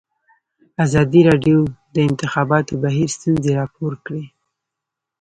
[0.85, 4.23] ازادي راډیو د د انتخاباتو بهیر ستونزې راپور کړي.